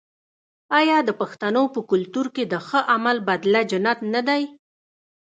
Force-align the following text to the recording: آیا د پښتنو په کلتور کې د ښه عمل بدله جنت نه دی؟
آیا 0.79 0.97
د 1.07 1.09
پښتنو 1.21 1.63
په 1.73 1.79
کلتور 1.91 2.25
کې 2.35 2.43
د 2.47 2.53
ښه 2.67 2.79
عمل 2.93 3.17
بدله 3.29 3.61
جنت 3.71 3.99
نه 4.13 4.21
دی؟ 4.27 4.43